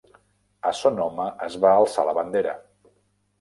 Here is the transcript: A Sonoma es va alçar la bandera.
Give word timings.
A 0.69 0.71
Sonoma 0.77 1.27
es 1.49 1.59
va 1.67 1.75
alçar 1.83 2.07
la 2.09 2.17
bandera. 2.21 2.57